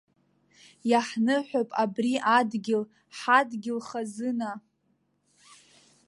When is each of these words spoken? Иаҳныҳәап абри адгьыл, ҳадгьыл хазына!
Иаҳныҳәап 0.91 1.69
абри 1.83 2.13
адгьыл, 2.37 2.83
ҳадгьыл 3.17 3.79
хазына! 3.87 4.51